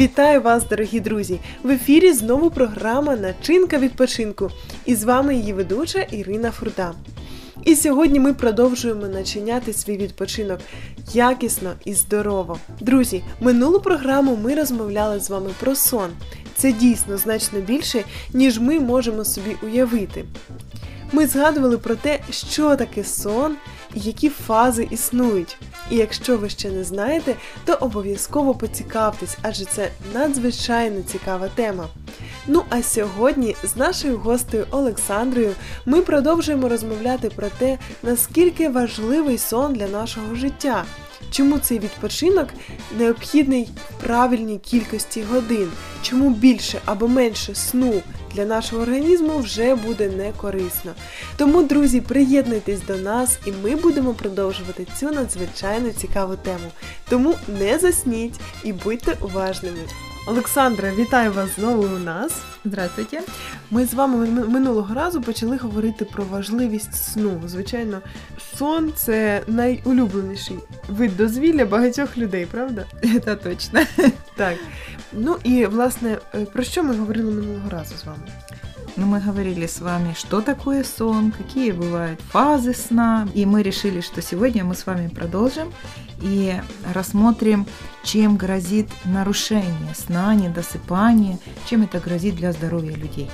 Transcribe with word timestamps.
Вітаю 0.00 0.42
вас, 0.42 0.68
дорогі 0.68 1.00
друзі! 1.00 1.40
В 1.62 1.70
ефірі 1.70 2.12
знову 2.12 2.50
програма 2.50 3.16
Начинка 3.16 3.78
відпочинку. 3.78 4.50
І 4.84 4.94
з 4.94 5.04
вами 5.04 5.34
її 5.34 5.52
ведуча 5.52 5.98
Ірина 5.98 6.50
Фурда. 6.50 6.92
І 7.64 7.76
сьогодні 7.76 8.20
ми 8.20 8.34
продовжуємо 8.34 9.06
начиняти 9.08 9.72
свій 9.72 9.96
відпочинок 9.96 10.60
якісно 11.12 11.72
і 11.84 11.94
здорово. 11.94 12.58
Друзі, 12.80 13.22
минулу 13.40 13.80
програму 13.80 14.36
ми 14.36 14.54
розмовляли 14.54 15.20
з 15.20 15.30
вами 15.30 15.50
про 15.60 15.74
сон. 15.74 16.10
Це 16.56 16.72
дійсно 16.72 17.16
значно 17.16 17.60
більше, 17.60 18.04
ніж 18.34 18.58
ми 18.58 18.80
можемо 18.80 19.24
собі 19.24 19.56
уявити. 19.62 20.24
Ми 21.12 21.26
згадували 21.26 21.78
про 21.78 21.94
те, 21.94 22.20
що 22.30 22.76
таке 22.76 23.04
сон 23.04 23.56
і 23.94 24.00
які 24.00 24.28
фази 24.28 24.88
існують. 24.90 25.58
І 25.90 25.96
якщо 25.96 26.36
ви 26.36 26.48
ще 26.48 26.70
не 26.70 26.84
знаєте, 26.84 27.34
то 27.64 27.74
обов'язково 27.74 28.54
поцікавтесь, 28.54 29.36
адже 29.42 29.64
це 29.64 29.90
надзвичайно 30.14 31.02
цікава 31.02 31.48
тема. 31.48 31.88
Ну 32.46 32.62
а 32.68 32.82
сьогодні 32.82 33.56
з 33.64 33.76
нашою 33.76 34.18
гостею 34.18 34.66
Олександрою 34.70 35.54
ми 35.86 36.02
продовжуємо 36.02 36.68
розмовляти 36.68 37.30
про 37.30 37.48
те, 37.58 37.78
наскільки 38.02 38.68
важливий 38.68 39.38
сон 39.38 39.72
для 39.74 39.88
нашого 39.88 40.34
життя. 40.34 40.84
Чому 41.30 41.58
цей 41.58 41.78
відпочинок 41.78 42.48
необхідний 42.98 43.68
в 43.90 44.02
правильній 44.04 44.58
кількості 44.58 45.22
годин? 45.22 45.70
Чому 46.02 46.30
більше 46.30 46.80
або 46.84 47.08
менше 47.08 47.54
сну 47.54 48.02
для 48.34 48.44
нашого 48.44 48.82
організму 48.82 49.38
вже 49.38 49.74
буде 49.74 50.08
не 50.08 50.32
корисно? 50.32 50.92
Тому, 51.36 51.62
друзі, 51.62 52.00
приєднуйтесь 52.00 52.80
до 52.82 52.96
нас 52.96 53.38
і 53.46 53.52
ми 53.62 53.76
будемо 53.76 54.14
продовжувати 54.14 54.86
цю 54.98 55.10
надзвичайно 55.10 55.90
цікаву 55.90 56.36
тему. 56.36 56.70
Тому 57.08 57.34
не 57.48 57.78
засніть 57.78 58.40
і 58.64 58.72
будьте 58.72 59.16
уважними. 59.20 59.78
Олександра, 60.30 60.92
вітаю 60.94 61.32
вас 61.32 61.54
знову 61.56 61.82
у 61.82 61.98
нас. 61.98 62.42
Здравствуйте. 62.64 63.20
Ми 63.70 63.86
з 63.86 63.94
вами 63.94 64.26
минулого 64.26 64.94
разу 64.94 65.22
почали 65.22 65.56
говорити 65.56 66.04
про 66.04 66.24
важливість 66.24 66.94
сну. 66.94 67.42
Звичайно, 67.46 68.00
сон 68.56 68.92
це 68.96 69.42
найулюбленіший 69.46 70.58
вид 70.88 71.16
дозвілля 71.16 71.64
багатьох 71.64 72.18
людей, 72.18 72.46
правда? 72.46 72.84
Це 73.24 73.36
точно. 73.36 73.80
Так. 74.36 74.56
Ну 75.12 75.36
і 75.44 75.66
власне, 75.66 76.18
про 76.52 76.62
що 76.62 76.82
ми 76.82 76.96
говорили 76.96 77.32
минулого 77.32 77.70
разу 77.70 77.96
з 77.96 78.04
вами? 78.04 78.22
Ну, 78.96 79.06
мы 79.06 79.20
говорили 79.20 79.66
с 79.66 79.80
вами, 79.80 80.14
что 80.18 80.40
такое 80.40 80.84
сон, 80.84 81.32
какие 81.32 81.70
бывают 81.70 82.20
фазы 82.20 82.74
сна. 82.74 83.28
И 83.34 83.46
мы 83.46 83.62
решили, 83.62 84.00
что 84.00 84.20
сегодня 84.20 84.64
мы 84.64 84.74
с 84.74 84.86
вами 84.86 85.08
продолжим 85.08 85.72
и 86.20 86.60
рассмотрим, 86.92 87.66
чем 88.04 88.36
грозит 88.36 88.88
нарушение 89.04 89.94
сна, 89.94 90.34
недосыпание, 90.34 91.38
чем 91.68 91.82
это 91.82 92.00
грозит 92.00 92.36
для 92.36 92.52
здоровья 92.52 92.94
людей. 92.94 93.30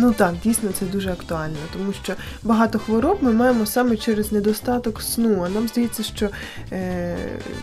Ну 0.00 0.12
так, 0.12 0.34
дійсно 0.44 0.70
це 0.72 0.86
дуже 0.86 1.12
актуально, 1.12 1.56
тому 1.72 1.92
що 1.92 2.14
багато 2.42 2.78
хвороб 2.78 3.18
ми 3.20 3.32
маємо 3.32 3.66
саме 3.66 3.96
через 3.96 4.32
недостаток 4.32 5.02
сну. 5.02 5.44
А 5.46 5.48
нам 5.48 5.68
здається, 5.68 6.02
що 6.02 6.30
е, 6.72 7.16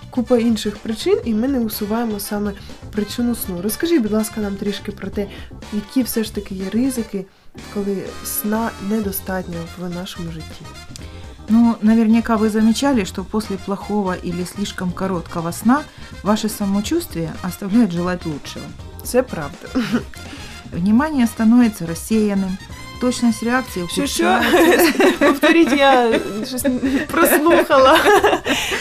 купа 0.09 0.38
інших 0.38 0.78
причин, 0.78 1.19
і 1.25 1.33
ми 1.33 1.47
не 1.47 1.59
усуваємо 1.59 2.19
саме 2.19 2.53
причину 2.91 3.36
сну. 3.36 3.61
Розкажіть, 3.61 4.02
будь 4.02 4.11
ласка, 4.11 4.41
нам 4.41 4.56
трішки 4.56 4.91
про 4.91 5.09
те, 5.09 5.28
які 5.73 6.03
все 6.03 6.23
ж 6.23 6.36
таки 6.36 6.56
є 6.56 6.69
ризики, 6.69 7.25
коли 7.73 8.03
сна 8.23 8.69
недостатньо 8.89 9.59
в 9.80 9.89
нашому 9.89 10.31
житті. 10.31 10.66
Ну, 11.50 11.78
наверняка 11.81 12.38
вы 12.38 12.50
замечали, 12.50 13.06
что 13.06 13.23
после 13.23 13.58
плохого 13.58 14.16
или 14.25 14.45
слишком 14.45 14.91
короткого 14.91 15.52
сна 15.52 15.83
ваше 16.23 16.50
самочувствие 16.50 17.33
оставляет 17.44 17.91
желать 17.91 18.25
лучшего. 18.25 18.66
Це 19.03 19.23
правда. 19.23 19.67
Внимание 20.75 21.27
становится 21.27 21.86
рассеянным, 21.86 22.58
точность 23.00 23.42
реакции 23.42 23.83
ухудшается. 23.83 24.93
Повторіть, 25.19 25.72
я 25.72 26.21
щось 26.47 26.66
прослухала. 27.10 27.98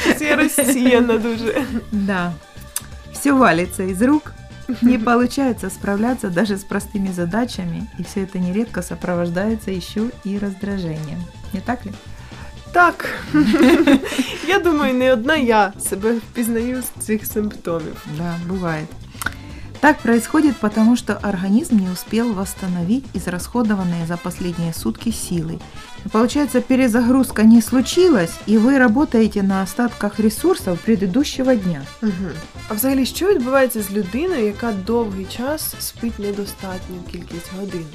Щось 0.01 0.22
я 0.22 0.35
розсіяна 0.35 1.17
дуже. 1.17 1.63
Да. 1.91 2.34
Все 3.13 3.31
валится 3.31 3.84
из 3.84 4.01
рук, 4.01 4.34
не 4.81 4.97
получается 4.97 5.69
справляться 5.69 6.29
даже 6.29 6.57
с 6.57 6.63
простыми 6.63 7.12
задачами, 7.12 7.88
и 8.00 8.03
все 8.03 8.22
это 8.22 8.40
нередко 8.40 8.81
сопровождается 8.81 9.72
еще 9.72 10.12
и 10.25 10.38
раздражением. 10.38 11.23
Не 11.53 11.59
так 11.59 11.85
ли? 11.85 11.91
Так, 12.72 13.09
я 14.47 14.59
думаю, 14.59 14.94
не 14.94 15.13
одна 15.13 15.35
я 15.35 15.73
себе 15.90 16.13
впізнаю 16.13 16.81
з 16.81 17.06
цих 17.06 17.25
симптомів. 17.25 18.06
Да, 18.17 18.35
бывает. 18.47 18.88
Так 19.84 20.00
происходит 20.00 20.57
потому, 20.57 20.97
что 20.97 21.16
организм 21.16 21.78
не 21.78 21.90
успел 21.90 22.34
восстановить 22.34 23.06
израсходованные 23.13 24.06
за 24.06 24.17
последние 24.17 24.73
сутки 24.73 25.09
силы. 25.09 25.59
Получается, 26.12 26.59
перезагрузка 26.59 27.44
не 27.44 27.62
случилась, 27.62 28.34
и 28.45 28.57
вы 28.57 28.78
работаете 28.78 29.41
на 29.41 29.62
остатках 29.62 30.19
ресурсов 30.19 30.81
предыдущего 30.81 31.56
дня. 31.56 31.81
Угу. 32.01 32.12
А 32.69 32.73
взагалі, 32.73 33.06
що 33.06 33.28
відбувається 33.28 33.81
з 33.81 33.91
людиною, 33.91 34.45
яка 34.45 34.72
довгий 34.72 35.25
час 35.25 35.75
спить 35.79 36.19
недостатню 36.19 36.97
кількість 37.12 37.53
годин? 37.59 37.85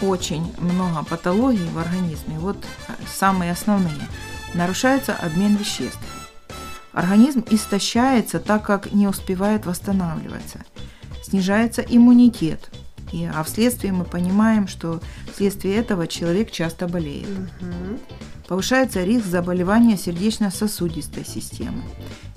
Очень 0.00 0.46
много 0.58 1.04
патологий 1.08 1.68
в 1.74 1.78
организме. 1.78 2.38
Вот 2.38 2.56
самые 3.06 3.52
основные. 3.52 4.08
Нарушается 4.54 5.14
обмен 5.26 5.56
веществ. 5.56 6.00
Организм 6.92 7.42
истощается, 7.50 8.38
так 8.38 8.62
как 8.62 8.92
не 8.92 9.08
успевает 9.08 9.66
восстанавливаться 9.66 10.60
снижается 11.27 11.81
иммунитет. 11.81 12.69
И, 13.11 13.25
а 13.25 13.43
вследствие 13.43 13.93
мы 13.93 14.03
понимаем, 14.03 14.67
что 14.67 14.99
вследствие 15.33 15.75
этого 15.75 16.07
человек 16.07 16.51
часто 16.51 16.87
болеет. 16.87 17.27
Угу. 17.27 17.99
Повышается 18.47 19.03
риск 19.03 19.25
заболевания 19.25 19.97
сердечно-сосудистой 19.97 21.25
системы. 21.25 21.83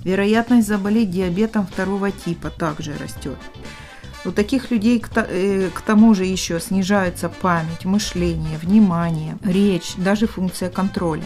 Вероятность 0.03 0.67
заболеть 0.67 1.11
диабетом 1.11 1.65
второго 1.65 2.11
типа 2.11 2.49
также 2.49 2.97
растет. 2.97 3.37
У 4.23 4.31
таких 4.31 4.71
людей 4.71 4.99
к, 4.99 5.09
э, 5.15 5.69
к 5.73 5.81
тому 5.81 6.13
же 6.13 6.25
еще 6.25 6.59
снижается 6.59 7.27
память, 7.27 7.85
мышление, 7.85 8.57
внимание, 8.59 9.37
речь, 9.43 9.95
даже 9.97 10.27
функция 10.27 10.69
контроля. 10.69 11.23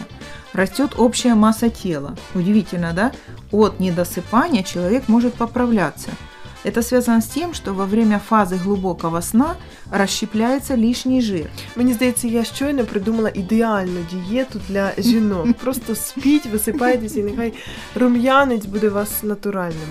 Растет 0.54 0.94
общая 0.96 1.34
масса 1.34 1.68
тела. 1.68 2.16
Удивительно, 2.34 2.92
да? 2.94 3.12
От 3.52 3.80
недосыпания 3.80 4.62
человек 4.62 5.08
может 5.08 5.34
поправляться– 5.34 6.10
это 6.64 6.82
связано 6.82 7.20
с 7.20 7.26
тем, 7.26 7.54
что 7.54 7.72
во 7.72 7.86
время 7.86 8.18
фазы 8.18 8.56
глубокого 8.56 9.22
сна 9.22 9.54
розщепляється 9.90 10.76
лишній 10.76 11.22
жир. 11.22 11.46
Мені 11.76 11.92
здається, 11.92 12.28
я 12.28 12.44
щойно 12.44 12.84
придумала 12.84 13.30
ідеальну 13.34 14.00
дієту 14.10 14.60
для 14.68 14.92
жінок. 14.98 15.52
Просто 15.62 15.94
спіть, 15.94 16.46
висипайтеся, 16.46 17.20
і 17.20 17.22
нехай 17.22 17.52
рум'янець 17.94 18.66
буде 18.66 18.88
у 18.88 18.92
вас 18.92 19.22
натуральним. 19.22 19.88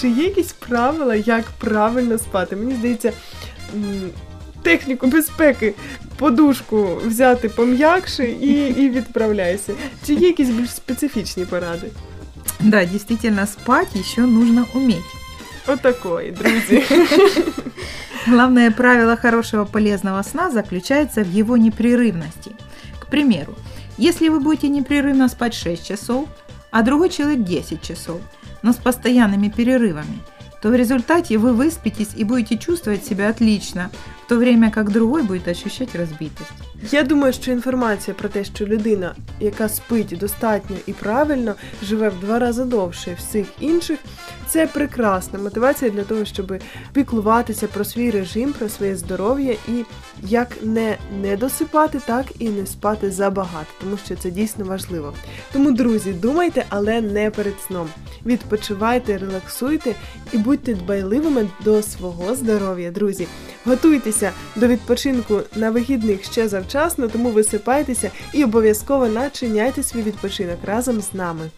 Чи 0.00 0.08
є 0.08 0.24
якісь 0.24 0.52
правила, 0.52 1.14
як 1.14 1.44
правильно 1.50 2.18
спати? 2.18 2.56
Мені 2.56 2.74
здається, 2.74 3.12
техніку 4.62 5.06
безпеки, 5.06 5.74
подушку 6.16 6.98
взяти 7.06 7.48
пом'якше 7.48 8.24
і 8.24 8.68
і 8.68 8.90
відправляйся. 8.90 9.72
Чи 10.06 10.14
є 10.14 10.26
якісь 10.26 10.50
більш 10.50 10.70
специфічні 10.70 11.44
поради? 11.44 11.90
Да, 12.60 12.84
действительно, 12.84 13.46
спать 13.46 13.96
еще 13.96 14.20
нужно 14.20 14.66
уметь. 14.74 15.23
Вот 15.67 15.81
такой, 15.81 16.31
друзья. 16.31 16.83
Главное 18.27 18.71
правило 18.71 19.15
хорошего 19.15 19.65
полезного 19.65 20.21
сна 20.23 20.51
заключается 20.51 21.23
в 21.23 21.31
его 21.31 21.57
непрерывности. 21.57 22.51
К 22.99 23.07
примеру, 23.07 23.55
если 23.97 24.29
вы 24.29 24.39
будете 24.39 24.69
непрерывно 24.69 25.29
спать 25.29 25.53
6 25.53 25.85
часов, 25.85 26.27
а 26.71 26.83
другой 26.83 27.09
человек 27.09 27.43
10 27.43 27.81
часов, 27.81 28.21
но 28.61 28.73
с 28.73 28.75
постоянными 28.75 29.49
перерывами, 29.49 30.19
то 30.61 30.69
в 30.69 30.75
результате 30.75 31.37
вы 31.37 31.53
выспитесь 31.53 32.09
и 32.15 32.23
будете 32.23 32.57
чувствовать 32.57 33.05
себя 33.05 33.29
отлично, 33.29 33.89
в 34.25 34.27
то 34.29 34.35
время 34.35 34.71
как 34.71 34.91
другой 34.91 35.23
будет 35.23 35.47
ощущать 35.47 35.95
разбитость. 35.95 36.51
Я 36.91 37.03
думаю, 37.03 37.33
що 37.33 37.51
інформація 37.51 38.15
про 38.15 38.29
те, 38.29 38.43
що 38.43 38.65
людина, 38.65 39.15
яка 39.39 39.69
спить 39.69 40.17
достатньо 40.19 40.75
і 40.85 40.93
правильно, 40.93 41.55
живе 41.83 42.09
в 42.09 42.19
два 42.19 42.39
рази 42.39 42.63
довше 42.63 43.17
всіх 43.19 43.47
інших, 43.59 43.99
це 44.54 44.66
прекрасна 44.66 45.38
мотивація 45.38 45.90
для 45.90 46.04
того, 46.04 46.24
щоб 46.24 46.54
піклуватися 46.92 47.66
про 47.66 47.84
свій 47.84 48.10
режим, 48.10 48.52
про 48.52 48.68
своє 48.68 48.96
здоров'я 48.96 49.52
і 49.68 49.84
як 50.22 50.48
не 50.62 50.96
не 51.22 51.36
досипати, 51.36 52.00
так 52.06 52.26
і 52.38 52.48
не 52.48 52.66
спати 52.66 53.10
забагато, 53.10 53.66
тому 53.80 53.96
що 54.04 54.16
це 54.16 54.30
дійсно 54.30 54.64
важливо. 54.64 55.14
Тому, 55.52 55.72
друзі, 55.72 56.12
думайте, 56.12 56.64
але 56.68 57.00
не 57.00 57.30
перед 57.30 57.54
сном. 57.66 57.88
Відпочивайте, 58.26 59.18
релаксуйте 59.18 59.94
і 60.32 60.38
будьте 60.38 60.74
дбайливими 60.74 61.48
до 61.64 61.82
свого 61.82 62.34
здоров'я, 62.34 62.90
друзі. 62.90 63.26
Готуйтеся 63.64 64.30
до 64.56 64.66
відпочинку 64.66 65.40
на 65.56 65.70
вихідних 65.70 66.24
ще 66.24 66.48
завчасно, 66.48 67.08
тому 67.08 67.30
висипайтеся 67.30 68.10
і 68.32 68.44
обов'язково 68.44 69.08
начиняйте 69.08 69.82
свій 69.82 70.02
відпочинок 70.02 70.58
разом 70.64 71.00
з 71.00 71.14
нами. 71.14 71.50